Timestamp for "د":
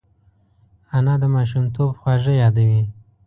1.21-1.23